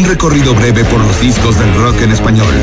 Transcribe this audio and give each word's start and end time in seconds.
Un 0.00 0.06
recorrido 0.06 0.54
breve 0.54 0.82
por 0.86 0.98
los 0.98 1.20
discos 1.20 1.58
del 1.58 1.74
rock 1.74 2.00
en 2.00 2.12
español. 2.12 2.54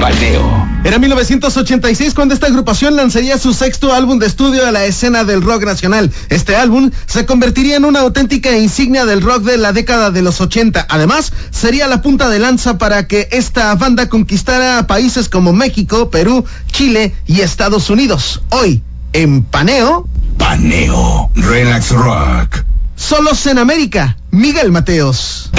Paneo. 0.00 0.68
Era 0.84 1.00
1986 1.00 2.14
cuando 2.14 2.34
esta 2.34 2.46
agrupación 2.46 2.94
lanzaría 2.94 3.36
su 3.36 3.52
sexto 3.52 3.92
álbum 3.92 4.20
de 4.20 4.26
estudio 4.26 4.64
a 4.64 4.70
la 4.70 4.84
escena 4.84 5.24
del 5.24 5.42
rock 5.42 5.64
nacional. 5.64 6.12
Este 6.28 6.54
álbum 6.54 6.92
se 7.06 7.26
convertiría 7.26 7.78
en 7.78 7.84
una 7.84 7.98
auténtica 7.98 8.56
insignia 8.56 9.06
del 9.06 9.22
rock 9.22 9.42
de 9.42 9.58
la 9.58 9.72
década 9.72 10.12
de 10.12 10.22
los 10.22 10.40
80. 10.40 10.86
Además, 10.88 11.32
sería 11.50 11.88
la 11.88 12.00
punta 12.00 12.28
de 12.28 12.38
lanza 12.38 12.78
para 12.78 13.08
que 13.08 13.28
esta 13.32 13.74
banda 13.74 14.08
conquistara 14.08 14.86
países 14.86 15.28
como 15.28 15.52
México, 15.52 16.10
Perú, 16.10 16.44
Chile 16.70 17.12
y 17.26 17.40
Estados 17.40 17.90
Unidos. 17.90 18.40
Hoy, 18.50 18.82
en 19.12 19.42
Paneo. 19.42 20.06
Paneo. 20.38 21.28
Relax 21.34 21.90
Rock. 21.90 22.62
Solos 22.94 23.48
en 23.48 23.58
América. 23.58 24.16
Miguel 24.30 24.70
Mateos. 24.70 25.50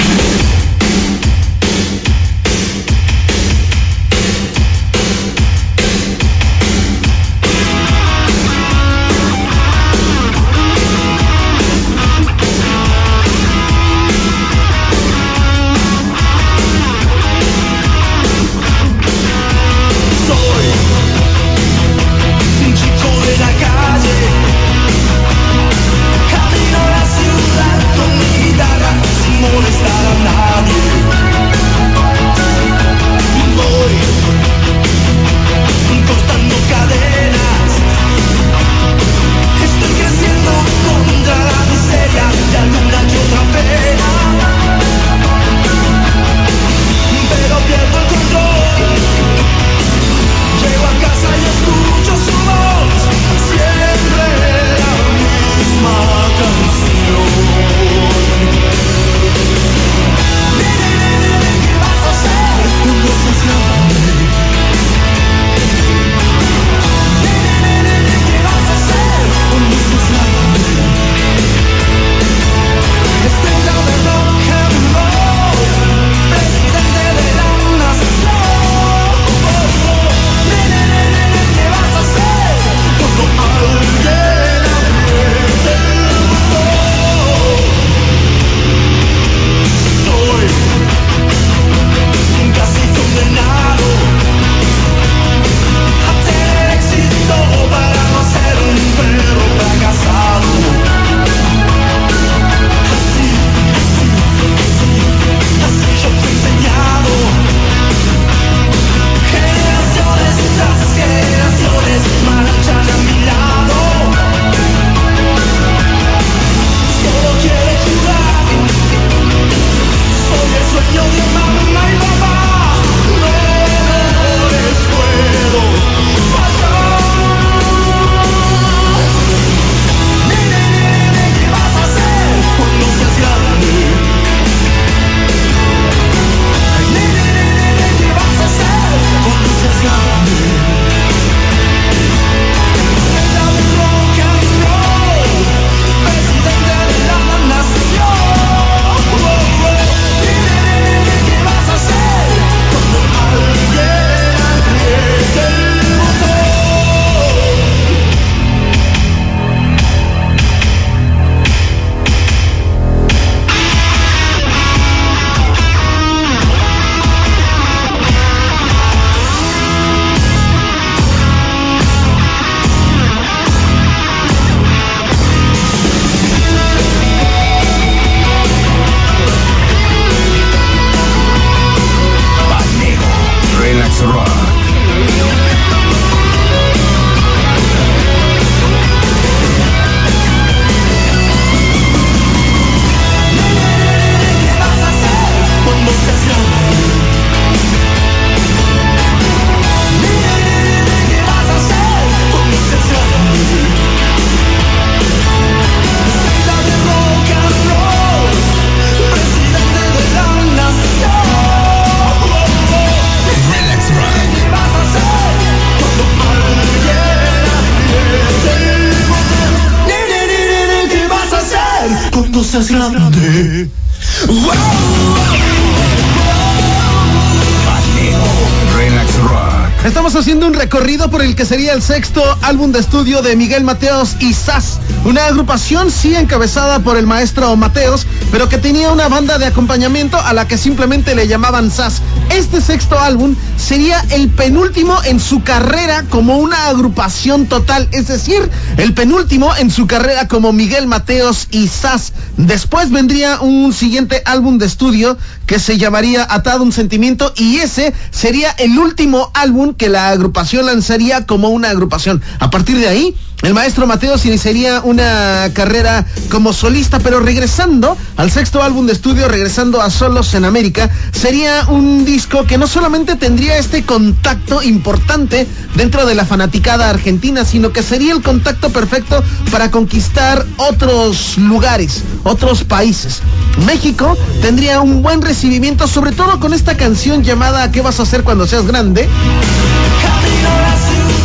Estamos 229.84 230.14
haciendo 230.16 230.46
un 230.46 230.54
recorrido 230.54 231.10
por 231.10 231.22
el 231.22 231.34
que 231.34 231.44
sería 231.44 231.72
el 231.72 231.82
sexto 231.82 232.22
álbum 232.42 232.70
de 232.70 232.78
estudio 232.78 233.22
de 233.22 233.34
Miguel 233.36 233.64
Mateos 233.64 234.16
y 234.20 234.32
Sass, 234.32 234.78
una 235.04 235.26
agrupación 235.26 235.90
sí 235.90 236.14
encabezada 236.14 236.78
por 236.78 236.96
el 236.96 237.06
maestro 237.06 237.54
Mateos, 237.56 238.06
pero 238.30 238.48
que 238.48 238.58
tenía 238.58 238.90
una 238.90 239.08
banda 239.08 239.36
de 239.36 239.46
acompañamiento 239.46 240.16
a 240.18 240.32
la 240.32 240.48
que 240.48 240.56
simplemente 240.56 241.14
le 241.14 241.26
llamaban 241.26 241.70
Sass. 241.70 242.02
Este 242.30 242.60
sexto 242.60 242.98
álbum 242.98 243.34
sería 243.56 244.00
el 244.10 244.28
penúltimo 244.28 244.96
en 245.04 245.20
su 245.20 245.42
carrera 245.42 246.04
como 246.10 246.38
una 246.38 246.68
agrupación 246.68 247.46
total, 247.46 247.88
es 247.92 248.08
decir, 248.08 248.50
el 248.76 248.94
penúltimo 248.94 249.54
en 249.56 249.70
su 249.70 249.86
carrera 249.86 250.28
como 250.28 250.52
Miguel 250.52 250.86
Mateos 250.86 251.48
y 251.50 251.68
Sass. 251.68 252.12
Después 252.36 252.90
vendría 252.90 253.40
un 253.40 253.72
siguiente 253.72 254.22
álbum 254.24 254.58
de 254.58 254.66
estudio 254.66 255.16
que 255.46 255.58
se 255.58 255.78
llamaría 255.78 256.26
Atado 256.28 256.62
un 256.62 256.72
Sentimiento 256.72 257.32
y 257.36 257.58
ese 257.58 257.94
sería 258.10 258.50
el 258.58 258.78
último 258.78 259.30
álbum 259.34 259.74
que 259.74 259.88
la 259.88 260.08
agrupación 260.08 260.66
lanzaría 260.66 261.26
como 261.26 261.50
una 261.50 261.70
agrupación. 261.70 262.22
A 262.40 262.50
partir 262.50 262.78
de 262.78 262.88
ahí, 262.88 263.14
el 263.44 263.52
maestro 263.52 263.86
Mateos 263.86 264.24
iniciaría 264.24 264.80
una 264.80 265.50
carrera 265.52 266.06
como 266.30 266.54
solista, 266.54 266.98
pero 266.98 267.20
regresando 267.20 267.94
al 268.16 268.30
sexto 268.30 268.62
álbum 268.62 268.86
de 268.86 268.94
estudio, 268.94 269.28
regresando 269.28 269.82
a 269.82 269.90
Solos 269.90 270.32
en 270.32 270.46
América, 270.46 270.90
sería 271.12 271.66
un 271.68 272.06
disco 272.06 272.44
que 272.44 272.56
no 272.56 272.66
solamente 272.66 273.16
tendría 273.16 273.58
este 273.58 273.84
contacto 273.84 274.62
importante 274.62 275.46
dentro 275.74 276.06
de 276.06 276.14
la 276.14 276.24
fanaticada 276.24 276.88
argentina, 276.88 277.44
sino 277.44 277.70
que 277.70 277.82
sería 277.82 278.14
el 278.14 278.22
contacto 278.22 278.70
perfecto 278.70 279.22
para 279.52 279.70
conquistar 279.70 280.46
otros 280.56 281.36
lugares, 281.36 282.02
otros 282.22 282.64
países. 282.64 283.20
México 283.66 284.16
tendría 284.40 284.80
un 284.80 285.02
buen 285.02 285.20
recibimiento, 285.20 285.86
sobre 285.86 286.12
todo 286.12 286.40
con 286.40 286.54
esta 286.54 286.78
canción 286.78 287.22
llamada 287.22 287.70
¿Qué 287.70 287.82
vas 287.82 288.00
a 288.00 288.04
hacer 288.04 288.22
cuando 288.22 288.46
seas 288.46 288.66
grande? 288.66 289.06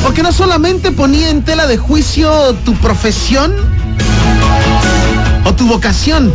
Porque 0.03 0.23
no 0.23 0.31
solamente 0.31 0.91
ponía 0.91 1.29
en 1.29 1.43
tela 1.43 1.67
de 1.67 1.77
juicio 1.77 2.53
tu 2.65 2.73
profesión 2.75 3.53
o 5.45 5.53
tu 5.53 5.67
vocación, 5.67 6.31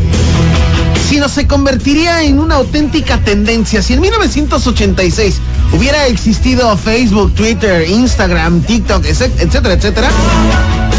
sino 1.08 1.28
se 1.28 1.46
convertiría 1.46 2.22
en 2.22 2.38
una 2.38 2.56
auténtica 2.56 3.18
tendencia. 3.18 3.82
Si 3.82 3.94
en 3.94 4.00
1986 4.00 5.36
hubiera 5.72 6.06
existido 6.06 6.76
Facebook, 6.76 7.34
Twitter, 7.34 7.88
Instagram, 7.88 8.62
TikTok, 8.62 9.04
etcétera, 9.04 9.74
etcétera, 9.74 10.08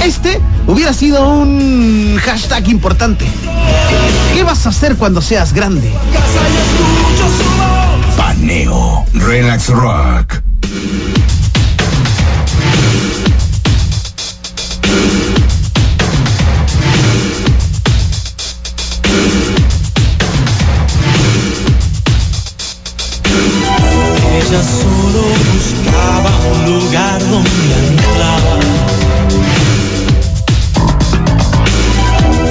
este 0.03 0.39
hubiera 0.67 0.93
sido 0.93 1.27
un 1.27 2.17
hashtag 2.21 2.69
importante. 2.69 3.25
¿Qué 4.33 4.43
vas 4.43 4.65
a 4.65 4.69
hacer 4.69 4.95
cuando 4.95 5.21
seas 5.21 5.53
grande? 5.53 5.91
Paneo, 8.17 9.05
Relax 9.13 9.69
Rock. 9.69 10.41
Ella 24.47 24.61
solo 24.61 25.23
buscaba 25.53 26.31
un 26.53 26.59
lugar 26.71 27.19
donde 27.19 27.73
anclar. 27.81 28.43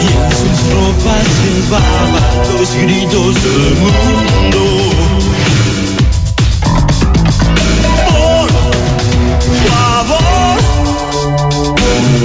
Y 0.03 0.07
en 0.11 0.31
sus 0.39 0.59
ropas 0.75 1.27
llevaba 1.45 2.23
los 2.53 2.71
gritos 2.83 3.35
del 3.45 3.77
mundo. 3.77 4.63
Por 8.09 8.51
favor, 9.71 10.57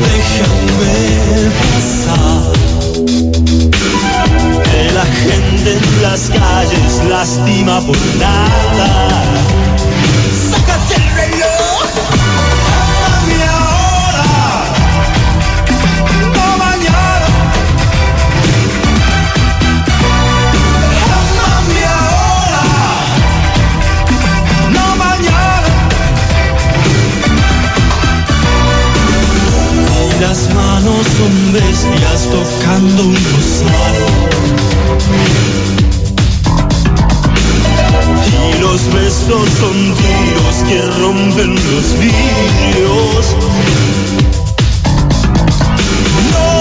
déjame 0.08 0.98
pasar. 1.60 2.54
Que 4.64 4.82
la 4.94 5.06
gente 5.06 5.70
en 5.78 5.86
las 6.02 6.22
calles 6.30 6.94
lastima 7.08 7.76
por 7.82 7.98
nada. 8.18 9.49
Son 31.20 31.52
bestias 31.52 32.22
tocando 32.32 33.04
un 33.04 33.16
rosario. 33.16 34.08
Y 38.40 38.62
los 38.62 38.94
besos 38.94 39.50
son 39.60 39.78
tiros 40.00 40.56
que 40.68 40.80
rompen 41.02 41.56
los 41.56 41.88
vidrios. 42.00 43.24
No 46.32 46.52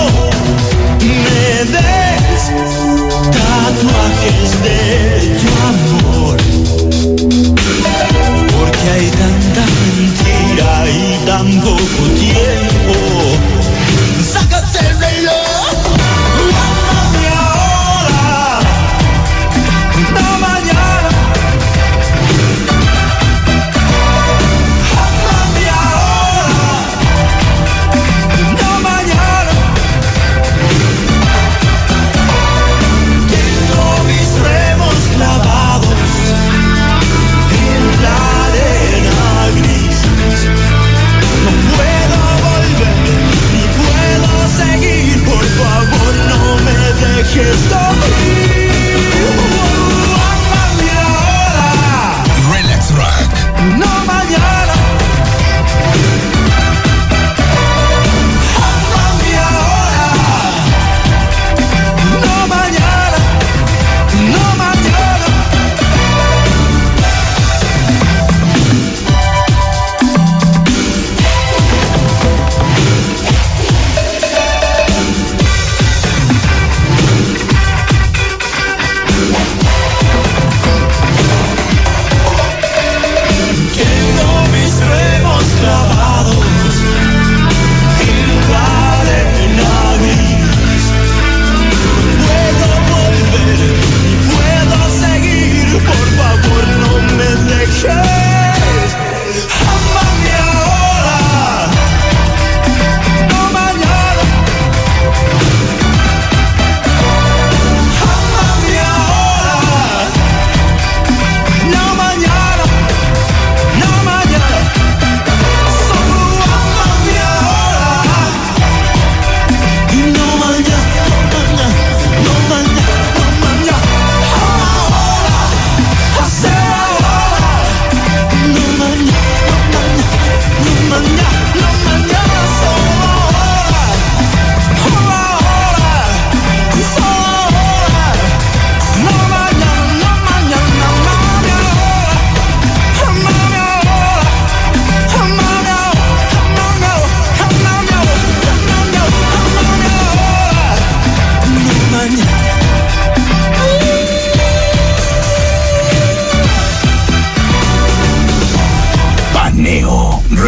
me 1.23 1.55
des 1.75 2.43
tatuajes 3.39 4.51
de 4.67 4.81
tu 5.41 5.51
amor. 5.73 6.37
Porque 8.57 8.87
hay 8.95 9.07
tanta 9.23 9.65
mentira 9.87 10.73
y 10.91 11.27
tan 11.27 11.47
poco 11.61 12.03
tiempo. 12.19 13.68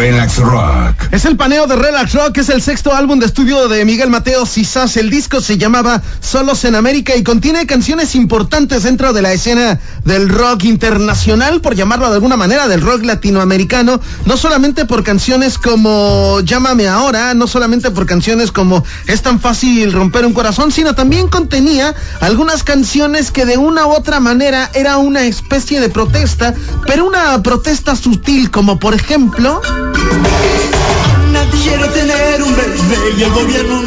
Relax 0.01 0.39
Rock. 0.39 0.95
Es 1.11 1.25
el 1.25 1.37
paneo 1.37 1.67
de 1.67 1.75
Relax 1.75 2.13
Rock, 2.15 2.39
es 2.39 2.49
el 2.49 2.63
sexto 2.63 2.91
álbum 2.91 3.19
de 3.19 3.27
estudio 3.27 3.67
de 3.67 3.85
Miguel 3.85 4.09
Mateo 4.09 4.47
Cisas. 4.47 4.97
El 4.97 5.11
disco 5.11 5.41
se 5.41 5.59
llamaba 5.59 6.01
Solos 6.21 6.65
en 6.65 6.73
América 6.73 7.15
y 7.15 7.21
contiene 7.21 7.67
canciones 7.67 8.15
importantes 8.15 8.81
dentro 8.81 9.13
de 9.13 9.21
la 9.21 9.31
escena 9.31 9.79
del 10.03 10.27
rock 10.27 10.63
internacional, 10.63 11.61
por 11.61 11.75
llamarlo 11.75 12.09
de 12.09 12.15
alguna 12.15 12.35
manera, 12.35 12.67
del 12.67 12.81
rock 12.81 13.03
latinoamericano. 13.03 14.01
No 14.25 14.37
solamente 14.37 14.85
por 14.85 15.03
canciones 15.03 15.59
como 15.59 16.39
Llámame 16.39 16.87
ahora, 16.87 17.35
no 17.35 17.45
solamente 17.45 17.91
por 17.91 18.07
canciones 18.07 18.51
como 18.51 18.83
Es 19.05 19.21
tan 19.21 19.39
fácil 19.39 19.93
romper 19.93 20.25
un 20.25 20.33
corazón, 20.33 20.71
sino 20.71 20.95
también 20.95 21.27
contenía 21.27 21.93
algunas 22.21 22.63
canciones 22.63 23.29
que 23.29 23.45
de 23.45 23.59
una 23.59 23.85
u 23.85 23.91
otra 23.91 24.19
manera 24.19 24.71
era 24.73 24.97
una 24.97 25.21
especie 25.25 25.79
de 25.79 25.89
protesta, 25.89 26.55
pero 26.87 27.05
una 27.05 27.43
protesta 27.43 27.95
sutil, 27.95 28.49
como 28.49 28.79
por 28.79 28.95
ejemplo. 28.95 29.61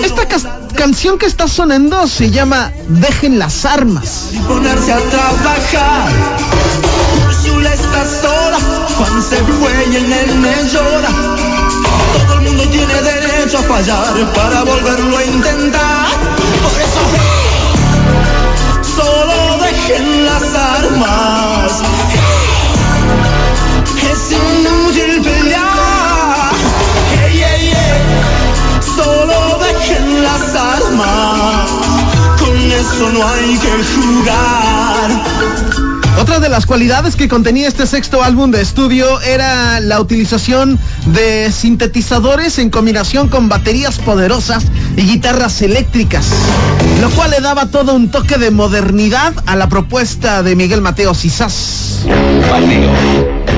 Esta 0.04 0.26
canción 0.76 1.18
que 1.18 1.26
está 1.26 1.49
sonando 1.49 2.06
se 2.06 2.30
llama 2.30 2.71
Dejen 2.88 3.38
las 3.38 3.64
armas. 3.64 4.28
Y 4.33 4.38
ponerse 4.38 4.92
a 4.92 4.99
trabajar. 4.99 6.12
Úrsula 7.26 7.73
está 7.73 8.04
sola, 8.04 8.59
Juan 8.97 9.23
se 9.23 9.37
fue 9.37 9.87
y 9.90 9.97
él 9.97 10.35
me 10.37 10.54
llora. 10.71 11.09
Todo 12.12 12.35
el 12.35 12.40
mundo 12.42 12.62
tiene 12.71 12.94
derecho 12.94 13.59
a 13.59 13.62
fallar 13.62 14.33
para 14.35 14.62
volverlo 14.64 15.16
a 15.16 15.25
intentar. 15.25 16.06
Por 16.62 16.80
eso, 16.80 17.02
solo 18.97 19.59
dejen 19.64 20.26
las 20.26 20.54
armas. 20.54 21.83
Es 24.12 24.33
inútil 24.33 25.13
eso 32.74 33.10
no 33.12 33.26
hay 33.26 33.58
que 33.58 33.72
jugar. 33.94 35.10
Otra 36.20 36.38
de 36.38 36.48
las 36.48 36.64
cualidades 36.64 37.16
que 37.16 37.28
contenía 37.28 37.66
este 37.66 37.86
sexto 37.86 38.22
álbum 38.22 38.50
de 38.50 38.60
estudio 38.62 39.20
era 39.20 39.80
la 39.80 40.00
utilización 40.00 40.78
de 41.06 41.50
sintetizadores 41.50 42.58
en 42.58 42.70
combinación 42.70 43.28
con 43.28 43.48
baterías 43.48 43.98
poderosas 43.98 44.64
y 44.96 45.02
guitarras 45.02 45.60
eléctricas, 45.62 46.26
lo 47.00 47.10
cual 47.10 47.30
le 47.30 47.40
daba 47.40 47.66
todo 47.66 47.94
un 47.94 48.10
toque 48.10 48.38
de 48.38 48.50
modernidad 48.50 49.34
a 49.46 49.56
la 49.56 49.68
propuesta 49.68 50.42
de 50.42 50.54
Miguel 50.54 50.80
Mateo 50.80 51.14
Cisás. 51.14 52.04
Paneo. 52.48 52.92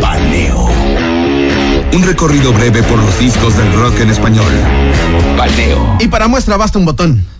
Paneo. 0.01 0.69
Un 1.93 2.03
recorrido 2.03 2.53
breve 2.53 2.83
por 2.83 2.99
los 2.99 3.19
discos 3.19 3.57
del 3.57 3.73
rock 3.75 4.01
en 4.01 4.11
español. 4.11 4.53
Paneo. 5.37 5.99
Y 6.01 6.09
para 6.09 6.27
muestra 6.27 6.57
basta 6.57 6.79
un 6.79 6.87
botón. 6.87 7.36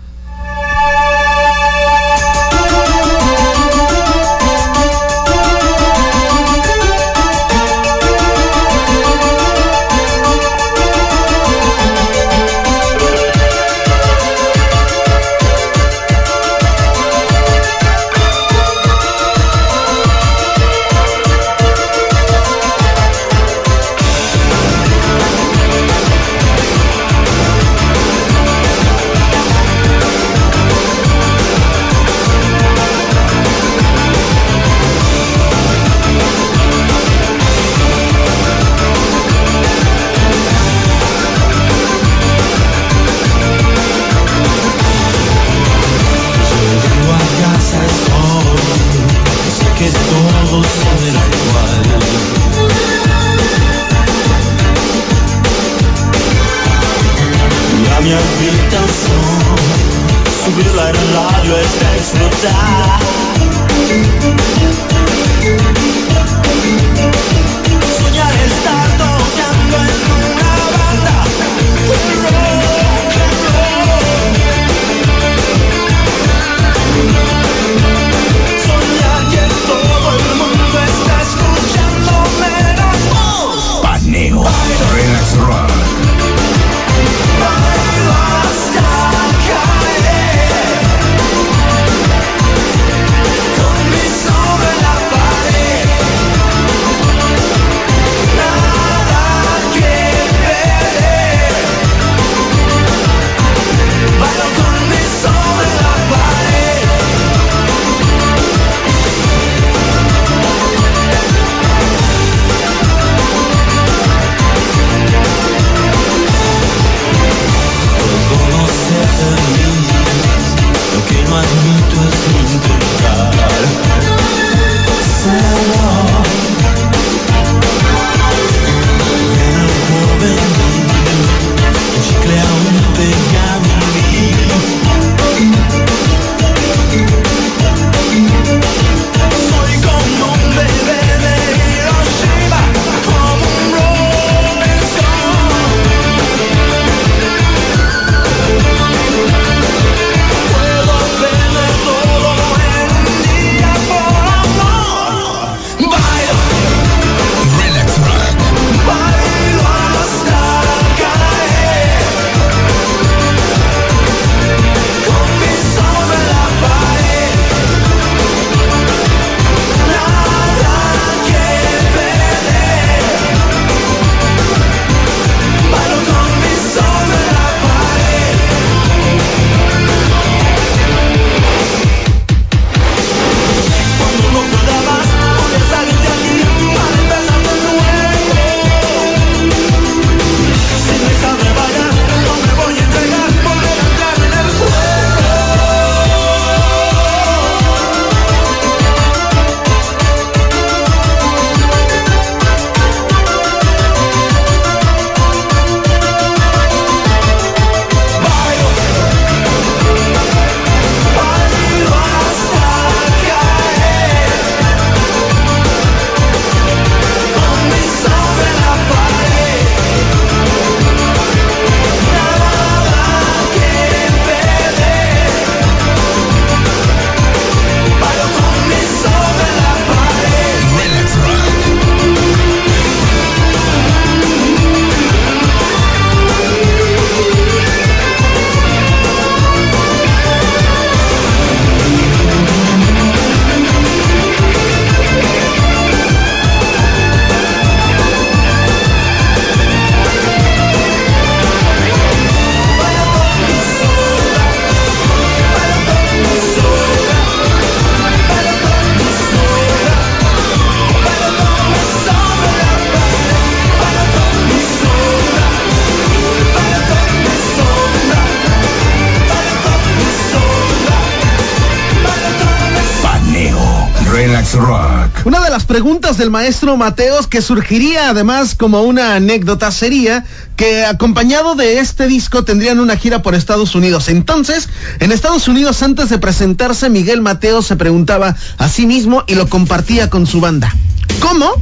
Preguntas 275.87 276.19
del 276.19 276.33
maestro 276.33 276.77
Mateos 276.77 277.29
que 277.29 277.41
surgiría 277.41 278.11
además 278.11 278.57
como 278.57 278.83
una 278.83 279.15
anécdota 279.15 279.71
sería 279.71 280.25
que 280.57 280.85
acompañado 280.85 281.55
de 281.55 281.79
este 281.79 282.09
disco 282.09 282.43
tendrían 282.43 282.81
una 282.81 282.97
gira 282.97 283.23
por 283.23 283.37
Estados 283.37 283.77
Unidos. 283.77 284.09
Entonces, 284.09 284.69
en 284.99 285.13
Estados 285.13 285.47
Unidos 285.47 285.81
antes 285.85 286.09
de 286.09 286.19
presentarse, 286.19 286.91
Miguel 286.91 287.21
Mateos 287.21 287.69
se 287.69 287.77
preguntaba 287.77 288.35
a 288.59 288.69
sí 288.69 288.85
mismo 288.85 289.23
y 289.29 289.37
lo 289.37 289.49
compartía 289.49 290.11
con 290.11 290.27
su 290.27 290.41
banda. 290.41 290.75
¿Cómo? 291.21 291.53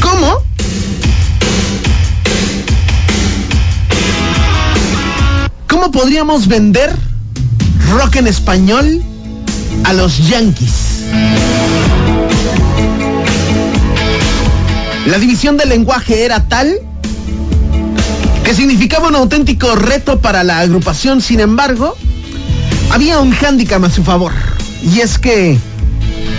¿Cómo? 0.00 0.44
¿Cómo 5.66 5.90
podríamos 5.90 6.46
vender 6.46 6.94
rock 7.90 8.14
en 8.14 8.28
español 8.28 9.02
a 9.82 9.92
los 9.92 10.28
Yankees? 10.28 10.96
La 15.06 15.18
división 15.18 15.56
del 15.56 15.68
lenguaje 15.68 16.24
era 16.24 16.48
tal 16.48 16.80
que 18.44 18.54
significaba 18.54 19.08
un 19.08 19.14
auténtico 19.14 19.74
reto 19.76 20.20
para 20.20 20.42
la 20.44 20.58
agrupación, 20.58 21.20
sin 21.20 21.40
embargo, 21.40 21.96
había 22.90 23.20
un 23.20 23.30
hándicap 23.32 23.82
a 23.84 23.90
su 23.90 24.02
favor, 24.02 24.32
y 24.82 25.00
es 25.00 25.18
que 25.18 25.58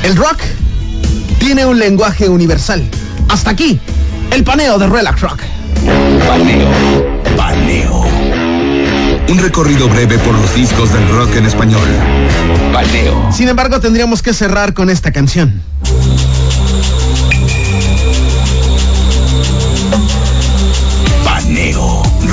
el 0.04 0.16
rock 0.16 0.40
tiene 1.40 1.66
un 1.66 1.80
lenguaje 1.80 2.30
universal. 2.30 2.84
Hasta 3.30 3.52
aquí, 3.52 3.80
el 4.32 4.44
paneo 4.44 4.78
de 4.78 4.88
Relax 4.88 5.22
Rock. 5.22 5.42
Paneo. 6.28 6.70
Paneo. 7.36 8.06
Un 9.30 9.38
recorrido 9.40 9.88
breve 9.90 10.18
por 10.20 10.34
los 10.34 10.56
discos 10.56 10.92
del 10.94 11.08
rock 11.10 11.36
en 11.36 11.46
español. 11.46 11.88
Paneo. 12.74 13.32
Sin 13.32 13.48
embargo, 13.48 13.80
tendríamos 13.80 14.22
que 14.22 14.34
cerrar 14.34 14.74
con 14.74 14.90
esta 14.90 15.12
canción. 15.12 15.62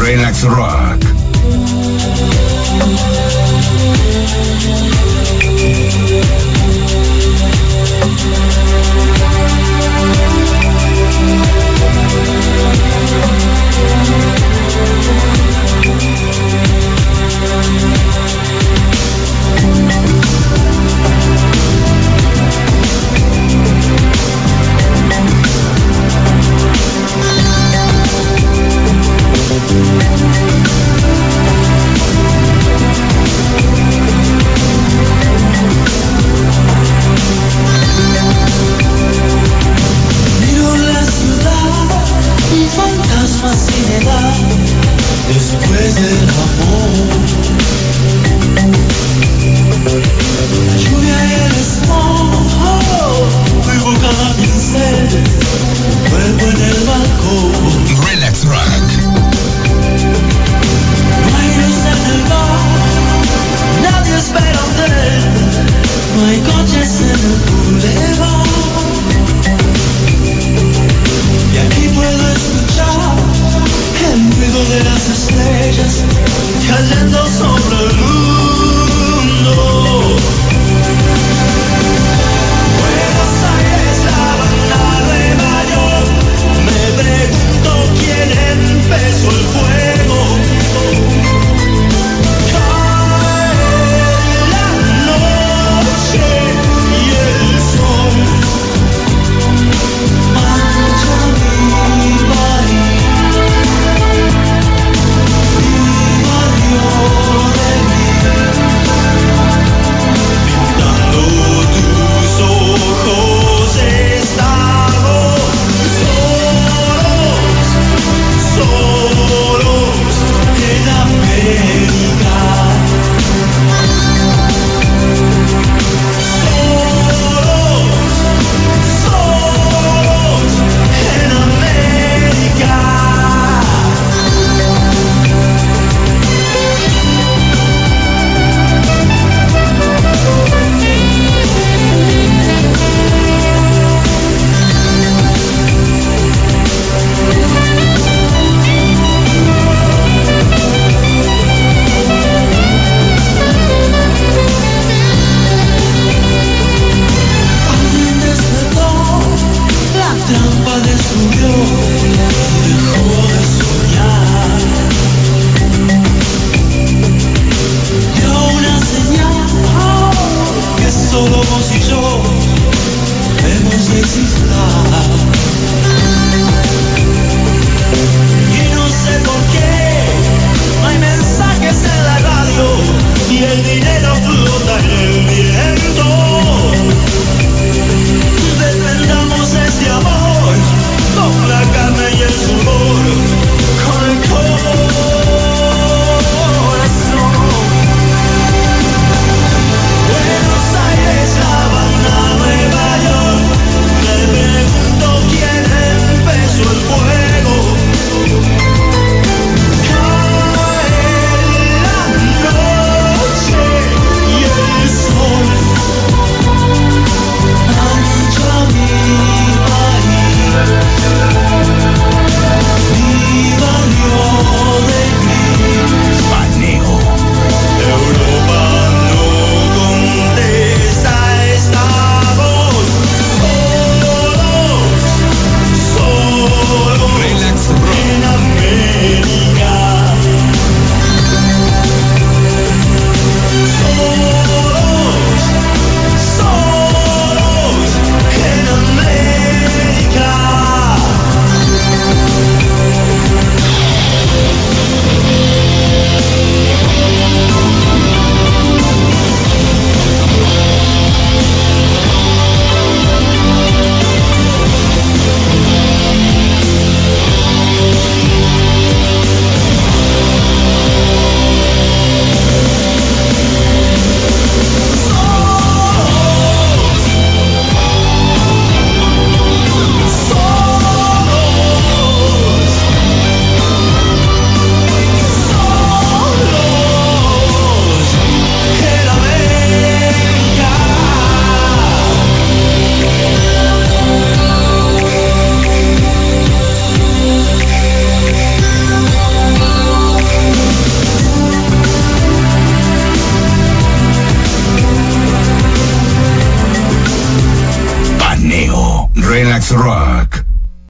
Relax 0.05 0.45
Rock. 0.45 1.24